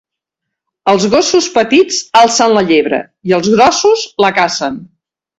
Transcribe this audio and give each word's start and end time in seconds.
Els 0.93 1.03
gossos 1.13 1.49
petits 1.57 1.99
alcen 2.21 2.55
la 2.59 2.63
llebre 2.69 2.99
i 3.33 3.35
els 3.39 3.51
grossos 3.57 4.07
la 4.25 4.33
cacen. 4.39 4.81